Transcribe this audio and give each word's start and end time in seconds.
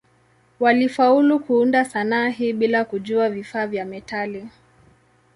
Walifaulu 0.59 1.39
kuunda 1.39 1.85
sanaa 1.85 2.27
hii 2.29 2.53
bila 2.53 2.85
kujua 2.85 3.29
vifaa 3.29 3.67
vya 3.67 3.85
metali. 3.85 4.47